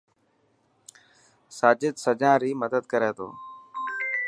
[1.57, 3.27] ساجد سڄان ري مدد ڪري ٿو.